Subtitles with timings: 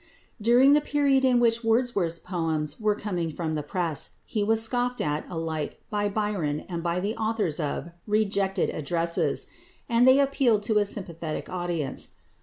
[0.41, 4.99] During the period in which Wordsworth's poems were coming from the press he was scoffed
[4.99, 9.45] at alike by Byron and by the authors of "Rejected Addresses,"
[9.87, 12.15] and they appealed to a sympathetic audience.